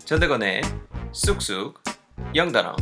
전대건의 0.00 0.62
쑥쑥 1.12 1.82
영단어 2.34 2.76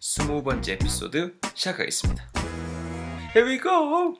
스무 0.00 0.42
번째 0.42 0.72
에피소드 0.74 1.38
시작하겠습니다. 1.54 2.24
Here 3.34 3.50
we 3.50 3.60
go! 3.60 4.16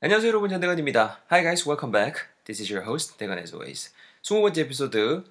안녕하세요 0.00 0.28
여러분 0.28 0.48
전대건입니다. 0.50 1.22
Hi 1.30 1.42
guys, 1.42 1.68
welcome 1.68 1.92
back. 1.92 2.22
This 2.44 2.62
is 2.62 2.72
your 2.72 2.86
host 2.86 3.18
대건 3.18 3.38
as 3.38 3.52
always. 3.54 3.92
스무 4.22 4.42
번째 4.42 4.62
에피소드 4.62 5.24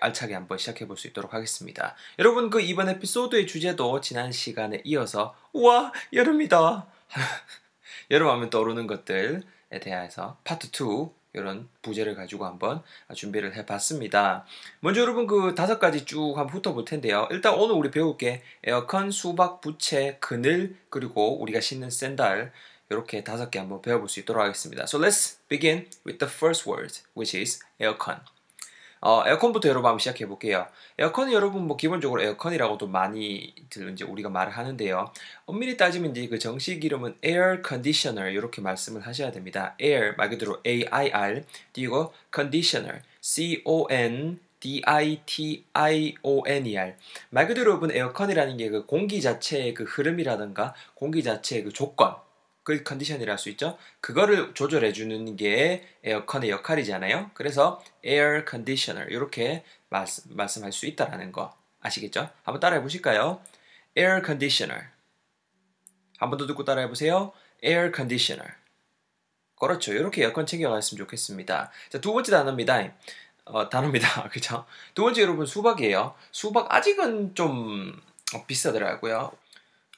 알차게 0.00 0.34
한번 0.34 0.58
시작해 0.58 0.86
볼 0.86 0.96
수 0.96 1.06
있도록 1.08 1.34
하겠습니다. 1.34 1.94
여러분 2.18 2.50
그 2.50 2.60
이번 2.60 2.88
에피소드의 2.88 3.46
주제도 3.46 4.00
지난 4.00 4.32
시간에 4.32 4.82
이어서 4.84 5.34
우와 5.52 5.92
여름이다 6.12 6.86
여름 8.10 8.28
하면 8.28 8.50
떠오르는 8.50 8.86
것들에 8.86 9.40
대해서 9.80 10.38
파트 10.44 10.68
2 10.68 11.19
이런 11.32 11.68
부제를 11.82 12.14
가지고 12.14 12.46
한번 12.46 12.82
준비를 13.14 13.54
해봤습니다. 13.56 14.44
먼저 14.80 15.00
여러분 15.00 15.26
그 15.26 15.54
다섯 15.54 15.78
가지 15.78 16.04
쭉 16.04 16.36
한번 16.36 16.56
훑어볼 16.56 16.84
텐데요. 16.84 17.28
일단 17.30 17.54
오늘 17.54 17.74
우리 17.74 17.90
배울 17.90 18.16
게 18.16 18.42
에어컨, 18.64 19.10
수박, 19.10 19.60
부채, 19.60 20.16
그늘 20.20 20.76
그리고 20.88 21.40
우리가 21.40 21.60
신는 21.60 21.90
샌들 21.90 22.52
이렇게 22.90 23.22
다섯 23.22 23.50
개 23.50 23.58
한번 23.58 23.80
배워볼 23.82 24.08
수 24.08 24.20
있도록 24.20 24.42
하겠습니다. 24.42 24.82
So 24.84 25.00
let's 25.00 25.38
begin 25.48 25.86
with 26.04 26.18
the 26.18 26.32
first 26.32 26.68
word, 26.68 26.92
which 27.16 27.38
is 27.38 27.60
에 27.80 27.86
어, 29.02 29.22
에어컨부터 29.26 29.68
여러분 29.68 29.88
한번 29.88 29.98
시작해 29.98 30.26
볼게요. 30.26 30.66
에어컨은 30.98 31.32
여러분 31.32 31.66
뭐 31.66 31.76
기본적으로 31.76 32.22
에어컨이라고도 32.22 32.86
많이들 32.86 33.92
이제 33.92 34.04
우리가 34.04 34.28
말을 34.28 34.52
하는데요. 34.52 35.10
엄밀히 35.46 35.76
따지면 35.78 36.10
이제 36.10 36.28
그 36.28 36.38
정식 36.38 36.84
이름은 36.84 37.16
air 37.24 37.62
conditioner 37.66 38.30
이렇게 38.30 38.60
말씀을 38.60 39.06
하셔야 39.06 39.32
됩니다. 39.32 39.74
air 39.80 40.14
말 40.18 40.28
그대로 40.28 40.60
A 40.66 40.84
I 40.90 41.10
R 41.10 41.44
그리고 41.72 42.12
conditioner 42.34 43.00
C 43.22 43.62
O 43.64 43.86
N 43.90 44.38
D-I-T-I-O-N-E-R. 44.60 45.64
말 47.30 47.46
그대로 47.46 47.70
여러분 47.70 47.90
에어컨이라는 47.90 48.56
게 48.58 48.68
그 48.70 48.84
공기 48.84 49.22
자체의 49.22 49.72
그 49.72 49.84
흐름이라든가 49.84 50.74
공기 50.94 51.22
자체의 51.22 51.64
그 51.64 51.72
조건, 51.72 52.14
그 52.78 52.84
컨디션이라 52.84 53.32
할 53.32 53.38
수 53.38 53.48
있죠. 53.50 53.78
그거를 54.00 54.54
조절해 54.54 54.92
주는 54.92 55.36
게 55.36 55.86
에어컨의 56.04 56.50
역할이잖아요. 56.50 57.30
그래서 57.34 57.82
air 58.04 58.44
conditioner 58.48 59.10
이렇게 59.10 59.64
말씀, 59.88 60.24
말씀할 60.36 60.72
수 60.72 60.86
있다라는 60.86 61.32
거 61.32 61.54
아시겠죠? 61.80 62.28
한번 62.42 62.60
따라해 62.60 62.82
보실까요? 62.82 63.40
air 63.96 64.22
conditioner. 64.24 64.88
한번 66.18 66.38
더 66.38 66.46
듣고 66.46 66.64
따라해 66.64 66.88
보세요. 66.88 67.32
air 67.64 67.92
conditioner. 67.94 68.54
그렇죠. 69.58 69.92
이렇게 69.92 70.22
에어컨 70.22 70.46
챙겨갔으면 70.46 70.98
좋겠습니다. 71.04 71.70
자, 71.90 72.00
두 72.00 72.12
번째 72.12 72.30
단어입니다. 72.32 72.92
어, 73.44 73.68
단어입니다. 73.68 74.28
그죠? 74.32 74.64
두 74.94 75.02
번째 75.02 75.22
여러분 75.22 75.44
수박이에요. 75.46 76.14
수박 76.30 76.72
아직은 76.72 77.34
좀 77.34 78.00
비싸더라고요. 78.46 79.32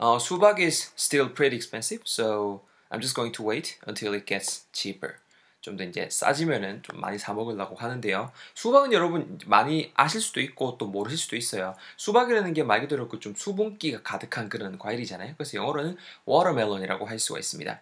Uh, 0.03 0.19
수박 0.19 0.59
is 0.59 0.91
still 0.97 1.29
pretty 1.29 1.55
expensive, 1.55 2.01
so 2.05 2.63
I'm 2.91 3.01
just 3.01 3.15
going 3.15 3.31
to 3.33 3.43
wait 3.45 3.79
until 3.87 4.15
it 4.15 4.27
gets 4.27 4.67
cheaper. 4.73 5.15
좀 5.63 5.77
더 5.77 5.85
이제 5.85 6.09
싸지면은 6.11 6.83
좀 6.83 6.99
많이 7.01 7.21
사 7.21 7.33
먹으려고 7.33 7.77
하는데요. 7.77 8.33
수박은 8.55 8.93
여러분 8.93 9.39
많이 9.47 9.93
아실 9.95 10.21
수도 10.21 10.41
있고 10.41 10.77
또 10.77 10.89
모르실 10.89 11.17
수도 11.17 11.37
있어요. 11.37 11.77
수박이라는 11.99 12.53
게 12.53 12.65
말 12.65 12.81
그대로 12.81 13.07
그 13.09 13.21
좀 13.21 13.33
수분기가 13.37 14.03
가득한 14.03 14.49
그런 14.49 14.77
과일이잖아요. 14.77 15.35
그래서 15.39 15.57
영어로는 15.57 15.97
watermelon이라고 16.27 17.07
할 17.07 17.21
수가 17.21 17.39
있습니다. 17.39 17.81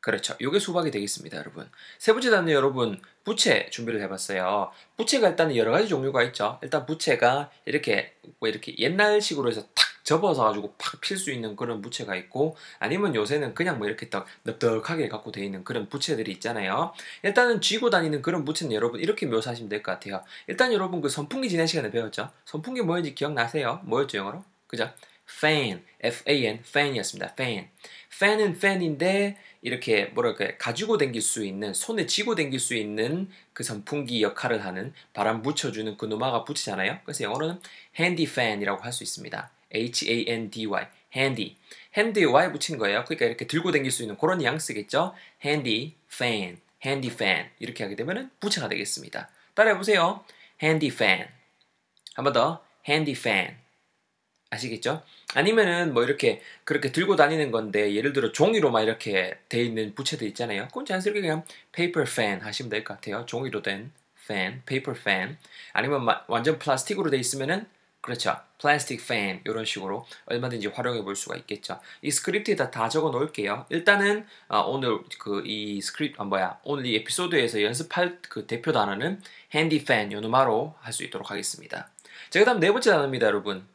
그렇죠. 0.01 0.35
요게 0.41 0.59
수박이 0.59 0.91
되겠습니다, 0.91 1.37
여러분. 1.37 1.69
세 1.97 2.11
번째 2.11 2.29
단어 2.29 2.51
여러분, 2.51 2.99
부채 3.23 3.69
준비를 3.71 4.01
해봤어요. 4.01 4.71
부채가 4.97 5.29
일단 5.29 5.55
여러 5.55 5.71
가지 5.71 5.87
종류가 5.87 6.23
있죠. 6.23 6.59
일단 6.61 6.85
부채가 6.85 7.49
이렇게 7.65 8.13
뭐 8.39 8.49
이렇게 8.49 8.77
옛날식으로 8.77 9.49
해서 9.49 9.61
탁 9.73 9.87
접어서 10.03 10.43
가지고 10.43 10.73
팍 10.77 10.99
필 10.99 11.17
수 11.17 11.31
있는 11.31 11.55
그런 11.55 11.81
부채가 11.81 12.15
있고 12.17 12.57
아니면 12.79 13.15
요새는 13.15 13.53
그냥 13.53 13.77
뭐 13.77 13.87
이렇게 13.87 14.09
딱 14.09 14.25
넓적하게 14.43 15.07
갖고 15.07 15.31
돼 15.31 15.45
있는 15.45 15.63
그런 15.63 15.87
부채들이 15.87 16.29
있잖아요. 16.33 16.93
일단은 17.23 17.61
쥐고 17.61 17.89
다니는 17.89 18.21
그런 18.21 18.43
부채는 18.43 18.73
여러분 18.73 18.99
이렇게 18.99 19.25
묘사하시면 19.25 19.69
될 19.69 19.81
것 19.83 19.93
같아요. 19.93 20.21
일단 20.47 20.73
여러분 20.73 20.99
그 20.99 21.07
선풍기 21.07 21.47
지난 21.47 21.65
시간에 21.65 21.89
배웠죠. 21.91 22.29
선풍기 22.43 22.81
뭐였는지 22.81 23.15
기억나세요? 23.15 23.79
뭐였죠 23.85 24.17
영어로? 24.17 24.43
그죠? 24.67 24.91
Fan, 25.29 25.83
F-A-N, 26.01 26.59
fan이었습니다. 26.67 27.31
fan. 27.33 27.69
fan은 28.13 28.51
fan인데 28.55 29.37
이렇게 29.61 30.05
뭐랄까 30.05 30.57
가지고 30.57 30.97
댕길 30.97 31.21
수 31.21 31.45
있는 31.45 31.73
손에 31.73 32.05
쥐고 32.05 32.35
댕길 32.35 32.59
수 32.59 32.75
있는 32.75 33.29
그 33.53 33.63
선풍기 33.63 34.21
역할을 34.21 34.65
하는 34.65 34.93
바람 35.13 35.41
붙여주는 35.41 35.97
그 35.97 36.05
노마가 36.05 36.43
붙이잖아요. 36.43 36.99
그래서 37.03 37.23
영어로는 37.23 37.59
handy 37.97 38.29
fan이라고 38.29 38.83
할 38.83 38.91
수 38.91 39.03
있습니다. 39.03 39.51
H-A-N-D-Y, 39.73 40.87
handy. 41.15 41.55
핸드에 41.95 42.25
Y 42.25 42.51
붙인 42.51 42.77
거예요. 42.77 43.03
그러니까 43.05 43.25
이렇게 43.25 43.47
들고 43.47 43.71
댕길 43.71 43.91
수 43.91 44.03
있는 44.03 44.17
그런 44.17 44.37
뉘앙스겠죠. 44.39 45.15
handy 45.43 45.95
fan, 46.11 46.59
handy 46.85 47.11
fan 47.13 47.49
이렇게 47.59 47.83
하게 47.83 47.95
되면은 47.95 48.29
부채가 48.39 48.67
되겠습니다. 48.69 49.29
따라해 49.55 49.77
보세요. 49.77 50.23
handy 50.61 50.93
fan. 50.93 51.27
한 52.15 52.23
번 52.23 52.33
더, 52.33 52.63
handy 52.87 53.13
fan. 53.17 53.62
아시겠죠? 54.53 55.01
아니면은 55.35 55.93
뭐 55.93 56.03
이렇게 56.03 56.41
그렇게 56.63 56.91
들고 56.91 57.15
다니는 57.15 57.51
건데 57.51 57.93
예를 57.95 58.13
들어 58.13 58.31
종이로만 58.31 58.83
이렇게 58.83 59.37
돼 59.49 59.61
있는 59.63 59.93
부채들 59.95 60.27
있잖아요. 60.29 60.67
그건 60.67 60.85
자연스럽게 60.85 61.21
그냥 61.21 61.43
paper 61.71 62.07
fan 62.09 62.41
하시면 62.41 62.69
될 62.69 62.83
것 62.83 62.95
같아요. 62.95 63.25
종이로 63.25 63.61
된 63.61 63.91
fan, 64.23 64.61
paper 64.65 64.97
fan. 64.99 65.37
아니면 65.73 66.05
완전 66.27 66.59
플라스틱으로 66.59 67.09
돼 67.09 67.17
있으면은 67.17 67.65
그렇죠. 68.01 68.35
플라스틱 68.59 69.01
fan 69.01 69.41
이런 69.45 69.63
식으로 69.63 70.05
얼마든지 70.25 70.67
활용해 70.67 71.03
볼 71.03 71.15
수가 71.15 71.37
있겠죠. 71.37 71.79
이 72.01 72.11
스크립트에다 72.11 72.69
다 72.69 72.89
적어 72.89 73.09
놓을게요. 73.11 73.65
일단은 73.69 74.25
어, 74.49 74.59
오늘 74.61 74.99
그 75.19 75.41
이 75.45 75.81
스크립트 75.81 76.15
아 76.19 76.25
뭐야 76.25 76.59
오늘 76.63 76.85
이 76.85 76.95
에피소드에서 76.97 77.61
연습할 77.63 78.19
그 78.29 78.45
대표 78.45 78.71
단어는 78.73 79.21
handy 79.55 79.81
fan 79.81 80.11
요놈으로 80.11 80.75
할 80.81 80.91
수 80.93 81.03
있도록 81.05 81.31
하겠습니다. 81.31 81.89
자 82.29 82.39
그다음 82.39 82.59
네 82.59 82.71
번째 82.71 82.91
단어입니다, 82.91 83.27
여러분. 83.27 83.65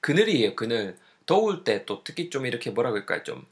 그늘이에요, 0.00 0.54
그늘. 0.56 0.96
더울 1.26 1.64
때 1.64 1.84
또 1.84 2.02
특히 2.04 2.30
좀 2.30 2.46
이렇게 2.46 2.70
뭐라 2.70 2.90
그럴까요? 2.90 3.22
좀 3.22 3.44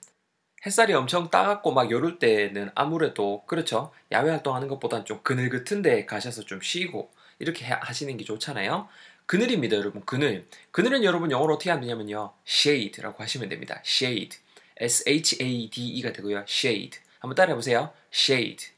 햇살이 0.65 0.93
엄청 0.95 1.31
따갑고 1.31 1.73
막 1.73 1.91
요럴 1.91 2.19
때는 2.19 2.71
아무래도 2.75 3.45
그렇죠. 3.47 3.93
야외 4.12 4.31
활동하는 4.31 4.69
것보다는 4.69 5.05
좀 5.05 5.21
그늘 5.23 5.49
같은 5.51 5.83
데 5.83 6.07
가셔서 6.07 6.43
좀 6.43 6.61
쉬고 6.61 7.11
이렇게 7.39 7.65
하시는 7.67 8.17
게 8.17 8.25
좋잖아요. 8.25 8.89
그늘입니다, 9.27 9.77
여러분. 9.77 10.03
그늘. 10.05 10.47
그늘은 10.71 11.05
여러분 11.05 11.31
영어로 11.31 11.55
어떻게 11.55 11.71
하면 11.71 11.83
되냐면요. 11.83 12.33
shade라고 12.47 13.23
하시면 13.23 13.49
됩니다. 13.49 13.81
shade. 13.84 14.39
S-H-A-D-E가 14.78 16.13
되고요. 16.13 16.45
shade. 16.49 17.01
한번 17.21 17.34
따라해 17.34 17.55
보세요. 17.55 17.93
shade. 18.13 18.69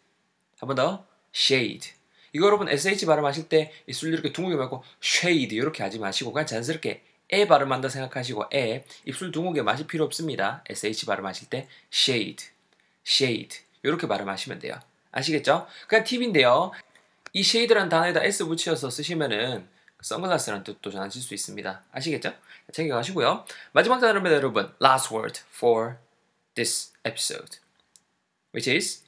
한번 0.59 0.77
더. 0.77 1.07
shade. 1.35 1.93
이거 2.33 2.47
여러분 2.47 2.69
SH 2.69 3.07
발음하실 3.07 3.49
때 3.49 3.73
입술 3.87 4.13
이렇게 4.13 4.33
둥글게 4.33 4.57
말고 4.57 4.83
shade 5.03 5.57
이렇게 5.57 5.83
하지 5.83 5.99
마시고 5.99 6.33
그냥 6.33 6.47
자연스럽게 6.47 7.03
에 7.31 7.47
발음한다 7.47 7.89
생각하시고 7.89 8.47
에 8.53 8.85
입술 9.05 9.31
둥글게 9.31 9.63
마실 9.63 9.87
필요 9.87 10.05
없습니다. 10.05 10.63
sh 10.69 11.07
발음하실 11.07 11.51
때 11.51 11.69
shade, 11.93 12.49
shade 13.07 13.61
이렇게 13.83 14.07
발음하시면 14.07 14.59
돼요. 14.59 14.79
아시겠죠? 15.13 15.67
그냥 15.87 16.05
팁인데요. 16.05 16.73
이 17.33 17.41
shade라는 17.41 17.89
단어에다 17.89 18.25
s 18.25 18.47
붙여서 18.47 18.91
쓰시면은 18.91 19.69
선글라스라는 20.01 20.65
뜻도 20.65 20.91
전하실 20.91 21.21
수 21.21 21.35
있습니다. 21.35 21.83
아시겠죠? 21.93 22.33
챙겨가시고요. 22.73 23.45
마지막 23.73 24.01
단어입니다, 24.01 24.37
여러분. 24.37 24.73
Last 24.83 25.13
word 25.13 25.41
for 25.55 25.97
this 26.55 26.93
episode, 27.05 27.59
which 28.55 28.71
is 28.71 29.08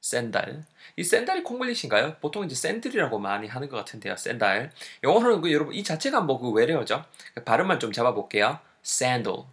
샌달. 0.00 0.64
이 0.96 1.04
샌달이 1.04 1.42
콩글리시인가요? 1.44 2.16
보통 2.20 2.44
이제 2.44 2.54
샌들이라고 2.54 3.18
많이 3.18 3.46
하는 3.48 3.68
것 3.68 3.76
같은데요. 3.76 4.16
샌달. 4.16 4.72
영어로는 5.02 5.40
그 5.42 5.52
여러분 5.52 5.74
이 5.74 5.84
자체가 5.84 6.20
뭐 6.22 6.38
그 6.38 6.50
외래어죠. 6.50 7.04
발음만 7.44 7.80
좀 7.80 7.92
잡아볼게요. 7.92 8.58
sandal, 8.84 9.44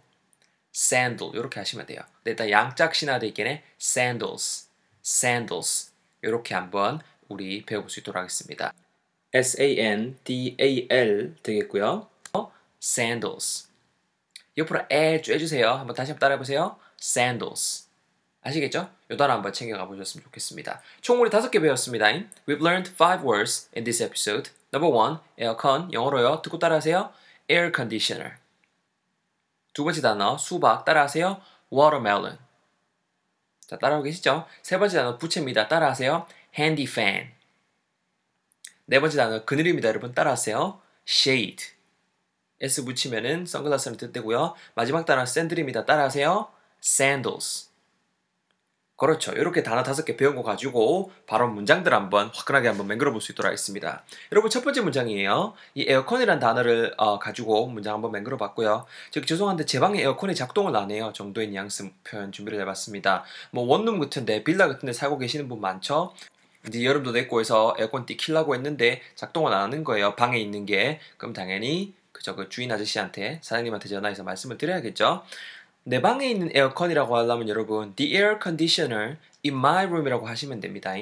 sandal 0.74 1.34
이렇게 1.36 1.60
하시면 1.60 1.86
돼요. 1.86 2.00
네, 2.24 2.30
일단 2.30 2.50
양짝 2.50 2.94
있겠네. 3.26 3.62
sandals, 3.80 4.68
sandals 5.04 5.92
이렇게 6.22 6.54
한번 6.54 7.00
우리 7.28 7.64
배워볼 7.64 7.90
수 7.90 8.00
있도록 8.00 8.16
하겠습니다. 8.18 8.72
S-A-N-D-A-L 9.34 11.36
되겠고요. 11.42 12.08
어? 12.32 12.52
sandals. 12.82 13.68
옆으로 14.56 14.80
에 14.90 15.20
쬐주세요. 15.20 15.64
한번 15.76 15.94
다시 15.94 16.12
한번 16.12 16.20
따라해보세요. 16.20 16.78
sandals. 17.00 17.87
아시겠죠? 18.48 18.90
요 19.10 19.16
단어 19.16 19.34
한번 19.34 19.52
챙겨가 19.52 19.86
보셨으면 19.86 20.24
좋겠습니다. 20.24 20.80
총 21.00 21.20
우리 21.20 21.30
다섯 21.30 21.50
개 21.50 21.60
배웠습니다. 21.60 22.06
We've 22.06 22.60
learned 22.60 22.90
five 22.90 23.26
words 23.26 23.68
in 23.76 23.84
this 23.84 24.02
episode. 24.02 24.50
Number 24.72 24.94
one, 24.94 25.18
에어컨, 25.38 25.92
영어로요. 25.92 26.42
듣고 26.42 26.58
따라하세요. 26.58 27.12
air 27.50 27.72
conditioner. 27.74 28.36
두 29.72 29.84
번째 29.84 30.00
단어, 30.00 30.36
수박, 30.38 30.84
따라하세요. 30.84 31.40
watermelon. 31.72 32.38
자, 33.66 33.78
따라오고 33.78 34.04
계시죠? 34.04 34.46
세 34.62 34.78
번째 34.78 34.96
단어, 34.96 35.18
부채입니다. 35.18 35.68
따라하세요. 35.68 36.26
handy 36.58 36.84
fan. 36.84 37.30
네 38.86 39.00
번째 39.00 39.16
단어, 39.16 39.44
그늘입니다. 39.44 39.88
여러분, 39.88 40.14
따라하세요. 40.14 40.80
shade. 41.06 41.66
S 42.60 42.84
붙이면은 42.84 43.46
선글라스는 43.46 43.98
뜻되고요. 43.98 44.54
마지막 44.74 45.04
단어, 45.04 45.24
샌들입니다. 45.24 45.84
따라하세요. 45.86 46.50
sandals. 46.82 47.67
그렇죠. 48.98 49.30
이렇게 49.30 49.62
단어 49.62 49.84
다섯 49.84 50.04
개 50.04 50.16
배운 50.16 50.34
거 50.34 50.42
가지고 50.42 51.12
바로 51.28 51.46
문장들 51.48 51.94
한번 51.94 52.32
화끈하게 52.34 52.66
한번 52.66 52.88
맹글어 52.88 53.12
볼 53.12 53.20
수 53.20 53.30
있도록 53.30 53.46
하겠습니다. 53.46 54.02
여러분 54.32 54.50
첫 54.50 54.64
번째 54.64 54.80
문장이에요. 54.80 55.54
이 55.76 55.86
에어컨이라는 55.88 56.40
단어를 56.40 56.94
어, 56.96 57.20
가지고 57.20 57.68
문장 57.68 57.94
한번 57.94 58.10
맹글어 58.10 58.36
봤고요. 58.36 58.86
즉 59.12 59.24
죄송한데 59.28 59.66
제 59.66 59.78
방에 59.78 60.00
에어컨이 60.02 60.34
작동을 60.34 60.74
안 60.74 60.90
해요. 60.90 61.12
정도의 61.14 61.46
뉘앙스 61.48 61.90
표현 62.02 62.32
준비를 62.32 62.60
해봤습니다. 62.62 63.24
뭐 63.52 63.64
원룸 63.66 64.00
같은데 64.00 64.42
빌라 64.42 64.66
같은데 64.66 64.92
살고 64.92 65.18
계시는 65.18 65.48
분 65.48 65.60
많죠. 65.60 66.12
이제 66.66 66.84
여름도 66.84 67.12
됐고 67.12 67.38
해서 67.38 67.76
에어컨 67.78 68.04
띠 68.04 68.16
키려고 68.16 68.56
했는데 68.56 69.00
작동을 69.14 69.52
안 69.52 69.62
하는 69.62 69.84
거예요. 69.84 70.16
방에 70.16 70.38
있는 70.40 70.66
게. 70.66 70.98
그럼 71.18 71.32
당연히 71.32 71.94
그저 72.10 72.34
그 72.34 72.48
주인 72.48 72.72
아저씨한테 72.72 73.38
사장님한테 73.42 73.88
전화해서 73.88 74.24
말씀을 74.24 74.58
드려야겠죠. 74.58 75.22
내 75.88 76.02
방에 76.02 76.28
있는 76.28 76.50
에어컨이라고 76.52 77.16
하려면 77.16 77.48
여러분 77.48 77.94
the 77.94 78.12
air 78.14 78.38
conditioner 78.42 79.16
in 79.42 79.54
my 79.54 79.86
room이라고 79.86 80.28
하시면 80.28 80.60
됩니다. 80.60 80.92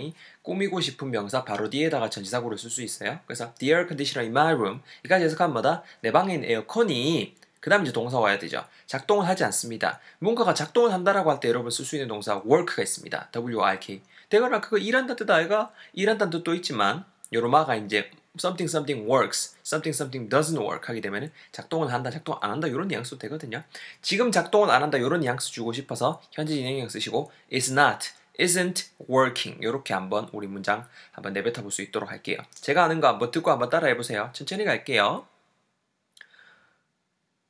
꾸미고 0.43 0.81
싶은 0.81 1.11
명사 1.11 1.43
바로 1.45 1.69
뒤에다가 1.69 2.09
전치사구를 2.09 2.57
쓸 2.57 2.71
수 2.71 2.83
있어요. 2.83 3.19
그래서 3.27 3.53
the 3.55 3.73
air 3.73 3.89
conditioner 3.89 4.25
in 4.25 4.31
my 4.31 4.55
room 4.55 4.83
이까지 5.05 5.25
해석하면 5.25 5.55
뭐다? 5.55 5.83
내 6.03 6.13
방에 6.13 6.35
있는 6.35 6.49
에어컨이 6.49 7.35
그 7.59 7.69
다음 7.69 7.83
이제 7.83 7.93
동사 7.93 8.21
와야 8.21 8.39
되죠. 8.39 8.65
작동을 8.87 9.27
하지 9.27 9.43
않습니다. 9.43 9.99
뭔가가 10.21 10.55
작동을 10.55 10.93
한다라고 10.93 11.33
할 11.33 11.41
때 11.41 11.49
여러분 11.49 11.73
쓸 11.73 11.85
수 11.85 11.97
있는 11.97 12.07
동사 12.07 12.41
work가 12.47 12.81
있습니다. 12.81 13.31
W-O-R-K. 13.33 14.03
대거나 14.29 14.61
그거 14.61 14.79
일한다 14.79 15.17
뜻 15.17 15.29
아이가? 15.29 15.73
일한다는 15.95 16.31
뜻도 16.31 16.55
있지만 16.55 17.05
요로마가 17.33 17.75
이제 17.75 18.09
something 18.39 18.69
something 18.69 19.09
works, 19.11 19.57
something 19.65 19.95
something 19.95 20.29
doesn't 20.29 20.59
work 20.61 20.89
하게 20.89 21.01
되면 21.01 21.31
작동은 21.53 21.89
한다, 21.89 22.11
작동 22.11 22.39
안 22.41 22.51
한다 22.51 22.69
이런 22.69 22.89
뉘앙스 22.89 23.19
되거든요. 23.19 23.63
지금 24.03 24.33
작동은 24.33 24.71
안 24.71 24.83
한다 24.83 24.99
이런 24.99 25.21
뉘앙스 25.21 25.51
주고 25.53 25.73
싶어서 25.73 26.23
현재 26.33 26.55
진행 26.55 26.79
형 26.79 26.89
쓰시고 26.89 27.31
is 27.53 27.73
not, 27.73 28.09
isn't 28.39 28.89
working 29.09 29.59
이렇게 29.63 29.95
한번 29.95 30.29
우리 30.33 30.47
문장 30.47 30.87
한번 31.13 31.33
내뱉어 31.33 31.63
볼 31.63 31.71
수 31.71 31.83
있도록 31.83 32.11
할게요. 32.11 32.39
제가 32.53 32.85
하는 32.85 33.01
거 33.01 33.09
한번 33.09 33.31
듣고 33.31 33.51
한번 33.51 33.71
따라해 33.71 33.97
보세요. 33.97 34.31
천천히 34.33 34.65
갈게요. 34.65 35.27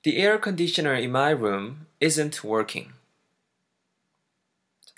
The 0.03 0.19
air 0.21 0.41
conditioner 0.43 0.97
in 0.97 1.11
my 1.11 1.33
room 1.33 1.87
isn't 2.01 2.49
working. 2.49 2.93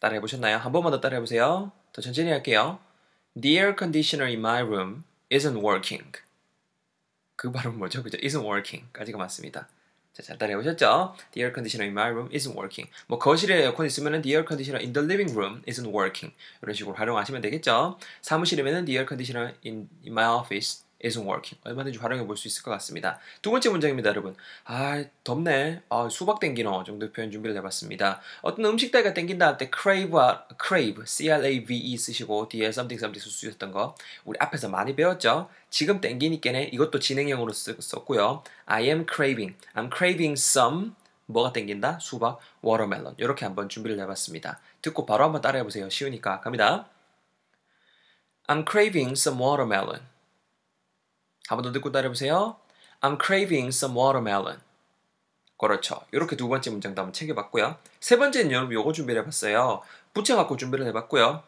따라해 0.01 0.21
보셨나요? 0.21 0.59
한 0.59 0.71
번만 0.71 0.93
더 0.93 1.01
따라해 1.01 1.21
보세요. 1.21 1.73
더 1.93 2.03
천천히 2.03 2.31
할게요. 2.31 2.79
The 3.41 3.57
air 3.57 3.75
conditioner 3.77 4.29
in 4.29 4.41
my 4.41 4.61
room 4.61 5.05
isn't 5.31 5.63
working. 5.63 6.13
그 7.37 7.53
발음 7.53 7.79
뭐죠? 7.79 8.03
그죠? 8.03 8.19
isn't 8.19 8.45
working까지가 8.45 9.19
맞습니다. 9.19 9.69
자, 10.13 10.23
잘 10.23 10.39
따라해 10.39 10.57
보셨죠? 10.57 11.15
The 11.33 11.45
air 11.45 11.55
conditioner 11.55 11.87
in 11.87 11.93
my 11.93 12.11
room 12.11 12.29
isn't 12.31 12.57
working. 12.57 12.91
뭐 13.07 13.19
거실에 13.19 13.63
에어컨 13.63 13.87
있으면은 13.87 14.23
the 14.23 14.35
air 14.35 14.45
conditioner 14.47 14.83
in 14.85 14.93
the 14.93 15.07
living 15.07 15.33
room 15.33 15.63
isn't 15.69 15.95
working. 15.95 16.35
이런 16.63 16.75
식으로 16.75 16.95
활용하시면 16.97 17.41
되겠죠? 17.41 17.99
사무실이면은 18.23 18.85
the 18.85 18.99
air 18.99 19.07
conditioner 19.07 19.55
in, 19.65 19.89
in 20.05 20.13
my 20.13 20.27
office 20.27 20.83
isn't 21.05 21.25
working. 21.27 21.59
얼마든지 21.65 21.99
활용해 21.99 22.27
볼 22.27 22.37
수 22.37 22.49
있을 22.49 22.63
것 22.63 22.71
같습니다. 22.73 23.19
두 23.43 23.51
번째 23.51 23.71
문장입니다, 23.71 24.11
여러분. 24.11 24.35
아, 24.65 25.05
덥네. 25.25 25.83
아, 25.89 26.09
수박 26.11 26.41
땡기노 26.41 26.85
정도 26.85 27.11
표현 27.13 27.31
준비를 27.31 27.57
해봤습니다. 27.59 28.21
어떤 28.43 28.65
음식 28.67 28.91
따위가 28.91 29.15
땡긴다 29.15 29.47
할 29.47 29.59
때 29.59 29.71
crave, 29.71 30.13
crave, 30.61 31.05
C-R-A-V-E 31.07 31.97
쓰시고 31.97 32.49
뒤에 32.49 32.67
something 32.69 33.01
something 33.01 33.21
쓸 33.21 33.31
수 33.31 33.47
있었던 33.49 33.71
거 33.73 33.95
우리 34.25 34.37
앞에서 34.41 34.69
많이 34.69 34.95
배웠죠? 34.97 35.49
지금 35.71 36.01
땡기니께네 36.01 36.71
이것도 36.73 36.99
진행형으로 36.99 37.53
썼고요. 37.53 38.43
I 38.67 38.85
am 38.85 39.07
craving. 39.13 39.57
I'm 39.75 39.91
craving 39.95 40.33
some 40.33 40.93
뭐가 41.27 41.53
땡긴다? 41.53 41.99
수박, 42.01 42.41
watermelon. 42.65 43.15
이렇게 43.19 43.45
한번 43.45 43.69
준비를 43.69 44.01
해봤습니다. 44.01 44.61
듣고 44.81 45.05
바로 45.07 45.25
한번 45.25 45.43
따라해보세요. 45.43 45.91
쉬우니까. 45.91 46.41
갑니다. 46.41 46.89
I'm 48.47 48.65
craving 48.69 49.13
some 49.13 49.39
watermelon. 49.43 50.01
한번 51.49 51.65
더 51.65 51.73
듣고 51.73 51.91
따라해보세요. 51.93 52.57
I'm 53.01 53.19
craving 53.25 53.69
some 53.69 53.99
watermelon. 53.99 54.61
그렇죠. 55.59 56.01
이렇게 56.13 56.37
두 56.37 56.49
번째 56.49 56.71
문장도 56.71 57.01
한번 57.01 57.13
챙겨봤고요. 57.13 57.79
세 58.01 58.17
번째는 58.17 58.53
여러분 58.53 58.75
요거 58.75 58.93
준비를 58.93 59.23
해봤어요. 59.23 59.83
붙여갖고 60.15 60.57
준비를 60.57 60.87
해봤고요. 60.87 61.43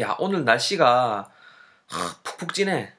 야 0.00 0.16
오늘 0.18 0.44
날씨가 0.44 1.30
푹푹 2.22 2.54
찌네. 2.54 2.92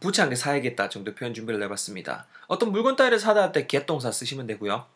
부채 0.00 0.22
한 0.22 0.30
개 0.30 0.36
사야겠다 0.36 0.88
정도 0.88 1.14
표현 1.14 1.34
준비를 1.34 1.62
해봤습니다. 1.64 2.26
어떤 2.46 2.72
물건 2.72 2.96
따위를 2.96 3.18
사다 3.18 3.42
할때 3.42 3.66
get동사 3.66 4.10
쓰시면 4.10 4.46
되고요. 4.46 4.86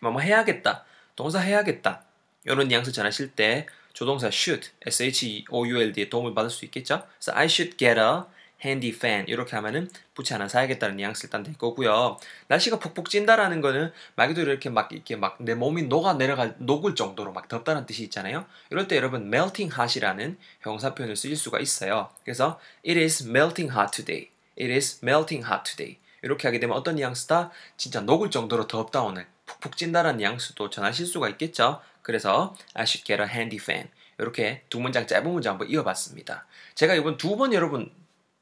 뭐, 0.00 0.10
뭐 0.10 0.20
해야겠다. 0.22 0.84
동사 1.16 1.40
해야겠다. 1.40 2.02
이런 2.44 2.68
뉘앙스 2.68 2.92
전하실 2.92 3.32
때 3.32 3.66
조동사 3.92 4.28
should, 4.28 4.70
s-h-o-u-l-d에 4.86 6.08
도움을 6.08 6.34
받을 6.34 6.48
수 6.50 6.64
있겠죠? 6.64 7.04
그래서 7.18 7.32
I 7.36 7.46
should 7.46 7.76
get 7.76 8.00
a 8.00 8.22
handy 8.64 8.94
fan 8.94 9.26
이렇게 9.28 9.54
하면은 9.56 9.88
부채 10.14 10.34
하나 10.34 10.48
사야겠다는 10.48 10.96
뉘앙스 10.96 11.26
일단 11.26 11.42
될 11.42 11.54
거고요. 11.56 12.18
날씨가 12.48 12.78
푹푹 12.78 13.08
찐다라는 13.10 13.60
거는 13.60 13.92
말 14.16 14.28
그대로 14.28 14.50
이렇게 14.50 14.68
막 14.70 14.90
이렇게 14.92 15.16
막 15.16 15.36
내 15.40 15.54
몸이 15.54 15.84
녹아 15.84 16.14
내려갈 16.14 16.54
녹을 16.58 16.94
정도로 16.94 17.32
막 17.32 17.48
덥다는 17.48 17.86
뜻이 17.86 18.02
있잖아요. 18.04 18.44
이럴 18.70 18.88
때 18.88 18.96
여러분 18.96 19.26
melting 19.32 19.74
hot이라는 19.78 20.36
형사 20.62 20.94
표현을 20.94 21.16
쓰일 21.16 21.36
수가 21.36 21.60
있어요. 21.60 22.10
그래서 22.24 22.58
it 22.86 22.98
is 23.00 23.28
melting 23.28 23.72
hot 23.76 23.92
today. 23.92 24.30
It 24.60 24.72
is 24.72 25.00
melting 25.04 25.46
hot 25.48 25.62
today. 25.64 25.98
이렇게 26.22 26.48
하게 26.48 26.58
되면 26.58 26.76
어떤 26.76 26.96
뉘앙스다? 26.96 27.52
진짜 27.76 28.00
녹을 28.00 28.30
정도로 28.30 28.66
덥다 28.66 29.02
오늘. 29.02 29.26
푹푹 29.46 29.76
찐다라는 29.76 30.18
뉘앙스도 30.18 30.68
전하실 30.70 31.06
수가 31.06 31.28
있겠죠. 31.30 31.80
그래서 32.02 32.56
I 32.74 32.82
should 32.82 33.04
get 33.04 33.22
a 33.22 33.28
handy 33.28 33.58
fan. 33.62 33.88
이렇게 34.18 34.64
두 34.68 34.80
문장 34.80 35.06
짧은 35.06 35.30
문장 35.30 35.52
한번 35.52 35.70
이어봤습니다. 35.70 36.44
제가 36.74 36.94
이번 36.94 37.16
두 37.18 37.36
번 37.36 37.52
여러분 37.54 37.92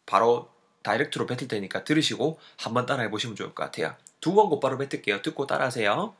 바로 0.06 0.50
다이렉트로 0.82 1.26
뱉을 1.26 1.48
테니까 1.48 1.84
들으시고 1.84 2.38
한번 2.58 2.86
따라해 2.86 3.10
보시면 3.10 3.36
좋을 3.36 3.54
것 3.54 3.64
같아요. 3.64 3.96
두 4.20 4.34
번 4.34 4.48
곧바로 4.48 4.78
뱉을게요. 4.78 5.22
듣고 5.22 5.46
따라하세요. 5.46 6.14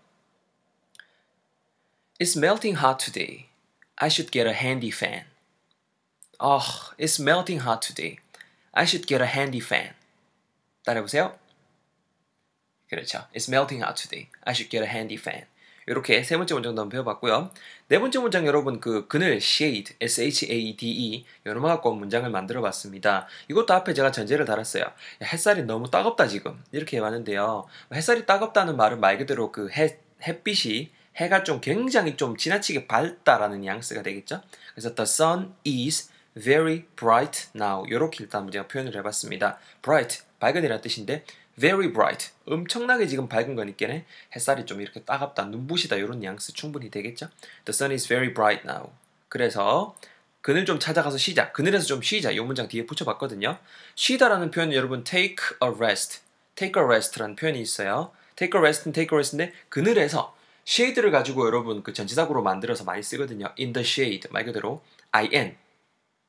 It's 2.20 2.36
melting 2.36 2.78
hot 2.78 2.98
today. 3.04 3.48
I 3.96 4.08
should 4.08 4.30
get 4.32 4.48
a 4.48 4.54
handy 4.54 4.90
fan. 4.90 5.24
Oh, 6.40 6.92
it's 6.98 7.20
melting 7.20 7.62
hot 7.66 7.80
today. 7.86 8.18
I 8.72 8.84
should 8.84 9.06
get 9.06 9.22
a 9.22 9.28
handy 9.28 9.60
fan. 9.60 9.94
따라해 10.84 11.02
보세요. 11.02 11.38
그렇죠. 12.88 13.26
It's 13.34 13.48
melting 13.48 13.82
hot 13.82 14.00
today. 14.00 14.28
I 14.44 14.52
should 14.52 14.70
get 14.70 14.84
a 14.84 14.90
handy 14.90 15.16
fan. 15.16 15.46
이렇게 15.86 16.22
세 16.22 16.36
번째 16.36 16.54
문장도 16.54 16.80
한번 16.80 16.88
배워봤고요. 16.90 17.50
네 17.88 17.98
번째 18.00 18.18
문장 18.18 18.46
여러분 18.46 18.80
그 18.80 19.06
그늘 19.06 19.34
shade 19.36 19.96
S-H-A-D-E 20.00 21.24
여러분 21.46 21.70
갖고 21.70 21.92
문장을 21.94 22.28
만들어봤습니다. 22.28 23.28
이것도 23.48 23.72
앞에 23.72 23.94
제가 23.94 24.10
전제를 24.10 24.44
달았어요. 24.44 24.84
햇살이 25.22 25.62
너무 25.62 25.90
따갑다 25.90 26.26
지금 26.26 26.62
이렇게 26.72 26.96
해봤는데요. 26.96 27.66
햇살이 27.94 28.26
따갑다는 28.26 28.76
말은 28.76 29.00
말 29.00 29.16
그대로 29.18 29.52
그 29.52 29.70
해, 29.70 29.98
햇빛이 30.26 30.90
해가 31.16 31.44
좀 31.44 31.60
굉장히 31.60 32.16
좀 32.16 32.36
지나치게 32.36 32.88
밝다라는 32.88 33.60
뉘앙스가 33.60 34.02
되겠죠. 34.02 34.42
그래서 34.74 34.94
the 34.94 35.04
sun 35.04 35.54
is 35.66 36.10
very 36.34 36.84
bright 36.96 37.48
now 37.54 37.86
이렇게 37.88 38.24
일단 38.24 38.50
제가 38.50 38.66
표현을 38.68 38.94
해봤습니다. 38.96 39.58
bright 39.82 40.22
밝은이라는 40.40 40.82
뜻인데 40.82 41.24
very 41.58 41.92
bright 41.92 42.30
엄청나게 42.46 43.06
지금 43.06 43.28
밝은 43.28 43.54
거니까 43.54 43.86
햇살이 44.34 44.66
좀 44.66 44.80
이렇게 44.80 45.02
따갑다 45.02 45.46
눈부시다 45.46 45.96
이런 45.96 46.20
뉘앙스 46.20 46.52
충분히 46.52 46.90
되겠죠. 46.90 47.28
The 47.64 47.70
sun 47.70 47.92
is 47.92 48.06
very 48.06 48.32
bright 48.32 48.68
now. 48.68 48.90
그래서 49.28 49.96
그늘 50.42 50.64
좀 50.64 50.78
찾아가서 50.78 51.18
쉬자. 51.18 51.50
그늘에서 51.50 51.86
좀 51.86 52.02
쉬자. 52.02 52.30
이 52.30 52.38
문장 52.38 52.68
뒤에 52.68 52.86
붙여봤거든요. 52.86 53.58
쉬다라는 53.96 54.52
표현은 54.52 54.74
여러분 54.74 55.02
take 55.02 55.36
a 55.62 55.70
rest, 55.76 56.20
take 56.54 56.80
a 56.80 56.84
rest라는 56.86 57.34
표현이 57.34 57.60
있어요. 57.60 58.12
take 58.36 58.56
a 58.56 58.60
rest는 58.60 58.92
take 58.92 59.08
a 59.12 59.16
rest인데 59.16 59.52
그늘에서 59.68 60.36
shade를 60.66 61.10
가지고 61.10 61.46
여러분 61.46 61.82
그 61.82 61.92
전치사구로 61.92 62.42
만들어서 62.42 62.84
많이 62.84 63.02
쓰거든요. 63.02 63.52
in 63.58 63.72
the 63.72 63.84
shade 63.84 64.30
말 64.30 64.44
그대로 64.44 64.82
in 65.12 65.56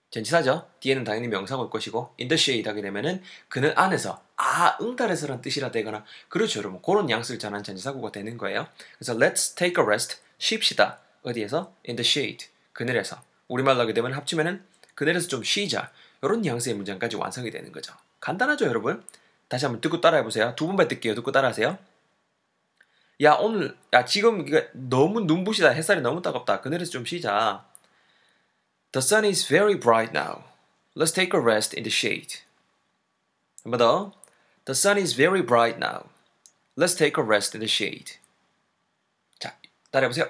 전치사죠. 0.09 0.67
뒤에는 0.79 1.03
당연히 1.03 1.27
명사가 1.27 1.61
올 1.61 1.69
것이고 1.69 2.15
in 2.19 2.27
the 2.27 2.39
shade 2.39 2.67
하게 2.67 2.81
되면은 2.81 3.21
그늘 3.49 3.77
안에서 3.77 4.21
아 4.37 4.77
응달에서란 4.79 5.41
뜻이라 5.41 5.71
되거나 5.71 6.05
그렇죠 6.29 6.59
여러분 6.59 6.81
그런 6.81 7.09
양식을 7.09 7.39
전한 7.39 7.63
전치사구가 7.63 8.11
되는 8.11 8.37
거예요. 8.37 8.67
그래서 8.97 9.13
let's 9.15 9.55
take 9.55 9.81
a 9.81 9.85
rest 9.85 10.17
쉽시다. 10.37 10.99
어디에서? 11.23 11.73
in 11.87 11.95
the 11.95 12.07
shade 12.07 12.47
그늘에서 12.73 13.21
우리말로 13.47 13.81
하게 13.81 13.93
되면 13.93 14.13
합치면은 14.13 14.63
그늘에서 14.95 15.27
좀 15.27 15.43
쉬자 15.43 15.91
이런 16.21 16.41
뉘앙스의 16.41 16.75
문장까지 16.75 17.15
완성이 17.15 17.51
되는 17.51 17.71
거죠. 17.71 17.93
간단하죠, 18.19 18.65
여러분? 18.65 19.03
다시 19.47 19.65
한번 19.65 19.81
듣고 19.81 20.01
따라해 20.01 20.23
보세요. 20.23 20.53
두 20.55 20.67
번만 20.67 20.87
듣게요. 20.87 21.15
듣고 21.15 21.31
따라하세요. 21.31 21.77
야 23.23 23.33
오늘 23.33 23.75
야 23.93 24.05
지금 24.05 24.45
너무 24.73 25.21
눈부시다. 25.21 25.69
햇살이 25.69 26.01
너무 26.01 26.21
따갑다. 26.21 26.61
그늘에서 26.61 26.91
좀 26.91 27.05
쉬자. 27.05 27.65
The 28.91 29.01
sun 29.01 29.25
is 29.25 29.47
very 29.47 29.79
bright 29.79 30.11
now. 30.15 30.43
Let's 30.95 31.13
take 31.13 31.37
a 31.37 31.43
rest 31.43 31.75
in 31.75 31.83
the 31.83 31.91
shade. 31.93 32.41
한번 33.63 33.79
더. 33.79 34.26
The 34.67 34.75
sun 34.75 34.97
is 34.97 35.15
very 35.15 35.41
bright 35.41 35.79
now. 35.79 36.07
Let's 36.75 36.93
take 36.93 37.17
a 37.17 37.23
rest 37.23 37.55
in 37.55 37.61
the 37.61 37.71
shade. 37.71 38.19
자, 39.39 39.55
따라해 39.91 40.09
보세요. 40.09 40.29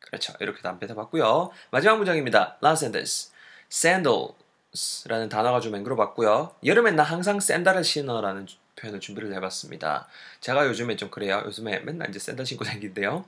그렇죠. 0.00 0.34
이렇게 0.40 0.60
단편해 0.60 0.92
봤고요. 0.92 1.52
마지막 1.70 1.98
문장입니다. 1.98 2.58
Last 2.64 2.84
sentence. 2.84 3.30
Sandals라는 3.70 5.28
단어가 5.28 5.60
좀 5.60 5.70
맹글어봤고요. 5.70 6.56
여름엔 6.64 6.96
나 6.96 7.04
항상 7.04 7.38
샌들을 7.38 7.84
신어라는 7.84 8.48
표현을 8.74 8.98
준비를 8.98 9.32
해봤습니다. 9.34 10.08
제가 10.40 10.66
요즘에 10.66 10.96
좀 10.96 11.10
그래요. 11.10 11.40
요즘에 11.46 11.78
맨날 11.80 12.10
이제 12.10 12.18
샌들 12.18 12.44
신고 12.46 12.64
다니는데요. 12.64 13.24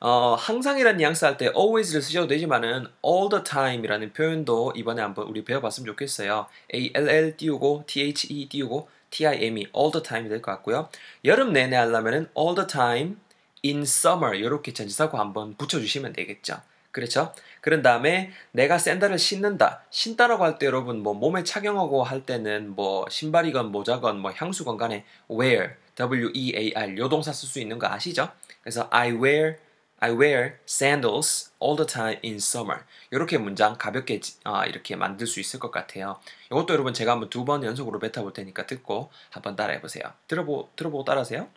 어, 0.00 0.34
항상이라는 0.38 0.98
뉘앙스 0.98 1.24
할 1.24 1.36
때 1.38 1.46
always를 1.56 2.02
쓰셔도 2.02 2.26
되지만은 2.26 2.86
all 3.04 3.28
the 3.30 3.42
time이라는 3.44 4.12
표현도 4.12 4.72
이번에 4.76 5.00
한번 5.00 5.26
우리 5.28 5.44
배워봤으면 5.44 5.86
좋겠어요. 5.86 6.46
A 6.74 6.92
L 6.94 7.08
L 7.08 7.36
띄우고 7.36 7.84
T 7.86 8.02
H 8.02 8.26
E 8.30 8.48
띄우고 8.48 8.88
T 9.10 9.26
I 9.26 9.44
M이 9.46 9.66
all 9.74 9.90
the 9.92 10.02
time이 10.02 10.28
될 10.28 10.42
것 10.42 10.52
같고요. 10.52 10.88
여름 11.24 11.52
내내 11.52 11.76
하려면은 11.76 12.28
all 12.36 12.54
the 12.54 12.66
time 12.66 13.16
in 13.64 13.82
summer 13.82 14.36
이렇게 14.36 14.72
전치사고 14.74 15.16
한번 15.16 15.56
붙여주시면 15.56 16.12
되겠죠. 16.12 16.60
그렇죠? 16.90 17.32
그런 17.60 17.80
다음에 17.82 18.30
내가 18.52 18.76
샌들을 18.78 19.18
신는다. 19.18 19.82
신다라고 19.90 20.44
할 20.44 20.58
때 20.58 20.66
여러분 20.66 21.02
뭐 21.02 21.14
몸에 21.14 21.42
착용하고 21.44 22.04
할 22.04 22.26
때는 22.26 22.74
뭐 22.76 23.06
신발이건 23.08 23.72
모자건 23.72 24.20
뭐 24.20 24.30
향수건 24.32 24.76
간에 24.76 25.04
wear, 25.30 25.70
W-E-A-R 25.96 26.96
요 26.98 27.08
동사 27.08 27.32
쓸 27.32 27.48
수 27.48 27.58
있는 27.58 27.78
거 27.78 27.86
아시죠? 27.88 28.28
그래서 28.62 28.86
I 28.90 29.12
wear 29.12 29.56
I 30.04 30.10
wear 30.12 30.58
sandals 30.66 31.50
all 31.58 31.76
the 31.76 31.86
time 31.86 32.20
in 32.22 32.36
summer. 32.36 32.84
이렇게 33.10 33.38
문장 33.38 33.78
가볍게 33.78 34.20
어, 34.44 34.62
이렇게 34.66 34.96
만들 34.96 35.26
수 35.26 35.40
있을 35.40 35.58
것 35.58 35.70
같아요. 35.70 36.20
이것도 36.50 36.74
여러분 36.74 36.92
제가 36.92 37.12
한번 37.12 37.30
두 37.30 37.46
번 37.46 37.64
연속으로 37.64 37.98
뱉어볼 38.00 38.34
테니까 38.34 38.66
듣고 38.66 39.10
한번 39.30 39.56
따라해 39.56 39.80
보세요. 39.80 40.02
들어보 40.28 40.68
들어보고 40.76 41.04
따라하세요. 41.06 41.48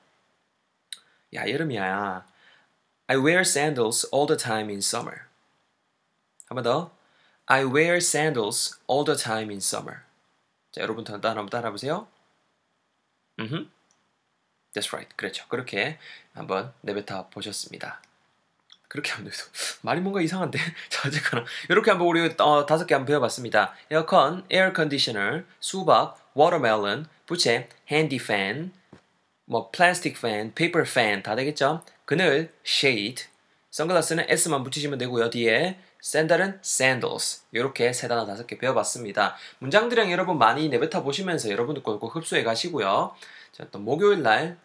야 1.36 1.50
여름이야. 1.50 2.26
I 3.08 3.18
wear 3.18 3.42
sandals 3.42 4.08
all 4.14 4.26
the 4.28 4.38
time 4.38 4.70
in 4.70 4.78
summer. 4.78 5.24
한번 6.48 6.64
더. 6.64 6.92
I 7.48 7.66
wear 7.66 7.98
sandals 7.98 8.80
all 8.90 9.04
the 9.04 9.18
time 9.22 9.50
in 9.50 9.58
summer. 9.58 10.04
자, 10.72 10.80
여러분 10.82 11.04
따라 11.04 11.32
한번 11.32 11.50
따라 11.50 11.70
보세요. 11.72 12.08
음. 13.40 13.70
That's 14.74 14.88
right. 14.94 15.14
그렇죠. 15.18 15.46
그렇게 15.50 16.00
한번 16.34 16.74
내뱉어 16.82 17.28
보셨습니다. 17.30 18.02
그렇게 18.88 19.12
하면 19.12 19.30
돼서. 19.30 19.46
말이 19.82 20.02
뭔가 20.02 20.22
이상한데? 20.22 20.60
자 20.90 21.08
어쨌거나. 21.08 21.46
이렇게 21.70 21.92
한번 21.92 22.08
우리 22.08 22.34
어, 22.40 22.66
다섯 22.66 22.86
개 22.86 22.96
한번 22.96 23.08
배워봤습니다. 23.08 23.74
에어컨, 23.92 24.46
air 24.50 24.74
conditioner, 24.74 25.44
수박, 25.60 26.18
watermelon, 26.34 27.08
부채, 27.26 27.70
handy 27.88 28.18
fan, 28.18 28.72
뭐 29.46 29.70
plastic 29.72 30.22
fan, 30.22 30.54
paper 30.54 30.84
fan 30.84 31.15
다 31.15 31.36
되겠죠? 31.36 31.84
그늘, 32.06 32.54
shade. 32.66 33.26
선글라스는 33.72 34.26
S만 34.30 34.64
붙이시면 34.64 34.98
되고요 34.98 35.30
뒤에. 35.30 35.80
샌들은 36.02 36.60
sandals. 36.64 37.44
이렇게 37.52 37.92
세 37.92 38.08
단어 38.08 38.26
다섯 38.26 38.48
개 38.48 38.58
배워봤습니다. 38.58 39.36
문장들이랑 39.60 40.12
여러분 40.12 40.38
많이 40.38 40.70
내뱉어 40.70 41.04
보시면서 41.04 41.50
여러분들 41.50 41.84
꼭 41.84 42.16
흡수해 42.16 42.44
가시고요. 42.44 43.16
자, 43.52 43.68
또 43.72 43.80
목요일 43.80 44.24
날 44.24 44.58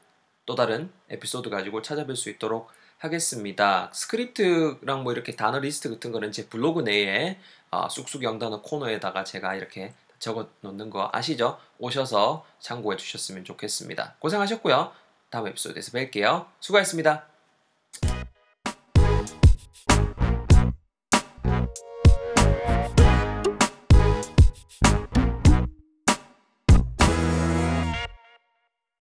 또 0.46 0.54
다른 0.54 0.90
에피소드 1.08 1.50
가지고 1.50 1.82
찾아뵐 1.82 2.16
수 2.16 2.28
있도록 2.30 2.70
하겠습니다. 3.02 3.90
스크립트랑 3.92 5.02
뭐 5.02 5.12
이렇게 5.12 5.34
단어 5.34 5.58
리스트 5.58 5.90
같은 5.90 6.12
거는 6.12 6.30
제 6.30 6.46
블로그 6.46 6.80
내에 6.80 7.38
어, 7.70 7.88
쑥쑥 7.88 8.22
영단어 8.22 8.62
코너에다가 8.62 9.24
제가 9.24 9.54
이렇게 9.54 9.92
적어 10.18 10.48
놓는 10.60 10.90
거 10.90 11.10
아시죠? 11.12 11.58
오셔서 11.78 12.46
참고해 12.60 12.96
주셨으면 12.96 13.44
좋겠습니다. 13.44 14.14
고생하셨고요. 14.20 14.92
다음 15.30 15.48
에피소드에서 15.48 15.92
뵐게요. 15.92 16.46
수고하셨습니다. 16.60 17.31